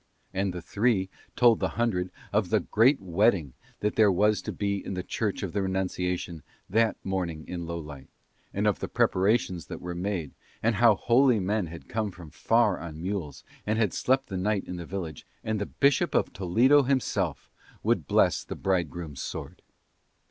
[0.33, 4.83] And the three told the hundred of the great wedding that there was to be
[4.83, 8.07] in the Church of the Renunciation that morning in Lowlight:
[8.51, 10.31] and of the preparations that were made,
[10.63, 14.63] and how holy men had come from far on mules, and had slept the night
[14.65, 17.51] in the village, and the Bishop of Toledo himself
[17.83, 19.61] would bless the bridegroom's sword.